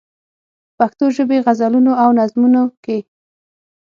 په 0.75 0.75
پښتو 0.87 1.05
ژبې 1.15 1.37
غزلونو 1.45 1.91
او 2.03 2.09
نظمونو 2.19 2.63
کې. 2.83 2.97